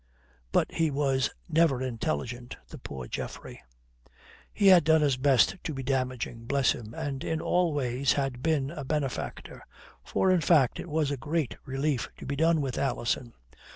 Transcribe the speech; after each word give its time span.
But 0.51 0.71
he 0.71 0.89
was 0.89 1.29
never 1.47 1.79
intelligent, 1.79 2.57
the 2.69 2.79
poor 2.79 3.05
Geoffrey. 3.07 3.61
He 4.51 4.65
had 4.65 4.83
done 4.83 5.01
his 5.01 5.15
best 5.15 5.57
to 5.63 5.75
be 5.75 5.83
damaging, 5.83 6.45
bless 6.45 6.71
him, 6.71 6.95
and 6.95 7.23
in 7.23 7.39
all 7.39 7.71
ways 7.71 8.13
had 8.13 8.41
been 8.41 8.71
a 8.71 8.83
benefactor. 8.83 9.63
For, 10.03 10.31
in 10.31 10.41
fact, 10.41 10.79
it 10.79 10.89
was 10.89 11.11
a 11.11 11.17
great 11.17 11.55
relief 11.65 12.09
to 12.17 12.25
be 12.25 12.35
done 12.35 12.61
with 12.61 12.79
Alison. 12.79 13.33